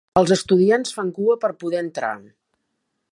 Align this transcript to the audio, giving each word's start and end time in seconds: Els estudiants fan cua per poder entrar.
Els 0.19 0.31
estudiants 0.35 0.95
fan 0.95 1.11
cua 1.19 1.37
per 1.45 1.53
poder 1.65 1.83
entrar. 1.85 2.13